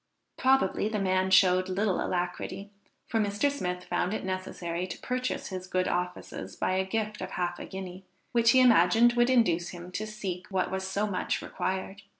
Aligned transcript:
Probably 0.35 0.89
the 0.89 0.97
man 0.97 1.29
showed 1.29 1.69
little 1.69 2.03
alacrity, 2.03 2.71
for 3.05 3.19
Mr. 3.19 3.51
Smith 3.51 3.83
found 3.83 4.15
it 4.15 4.25
necessary 4.25 4.87
to 4.87 4.97
purchase 4.97 5.49
his 5.49 5.67
good 5.67 5.87
offices 5.87 6.55
by 6.55 6.71
a 6.73 6.83
gift 6.83 7.21
of 7.21 7.29
half 7.33 7.59
a 7.59 7.65
guinea, 7.67 8.03
which 8.31 8.49
he 8.49 8.61
imagined 8.61 9.13
would 9.13 9.29
induce 9.29 9.69
him 9.69 9.91
to 9.91 10.07
seek 10.07 10.47
what 10.47 10.71
was 10.71 10.87
so 10.87 11.05
much 11.05 11.39
required. 11.43 12.01